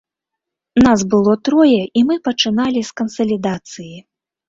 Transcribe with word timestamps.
Нас 0.87 1.03
было 1.11 1.35
трое, 1.51 1.77
і 2.01 2.05
мы 2.09 2.19
пачыналі 2.31 2.79
з 2.91 2.99
кансалідацыі. 3.03 3.97